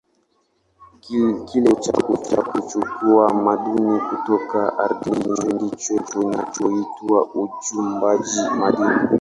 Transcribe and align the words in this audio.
Kile 0.99 1.33
kitendo 1.33 1.71
cha 2.21 2.41
kuchukua 2.43 3.33
madini 3.33 3.99
kutoka 3.99 4.79
ardhini 4.79 5.53
ndicho 5.53 5.99
kinachoitwa 6.03 7.25
uchimbaji 7.33 8.41
madini. 8.59 9.09